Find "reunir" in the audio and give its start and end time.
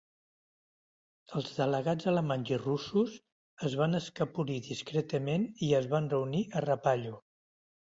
6.17-6.45